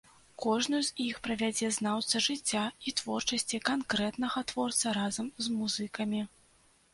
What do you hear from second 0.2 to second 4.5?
Кожную з іх правядзе знаўца жыцця і творчасці канкрэтнага